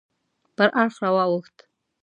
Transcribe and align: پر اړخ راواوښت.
پر 0.55 0.69
اړخ 0.81 0.93
راواوښت. 1.03 1.57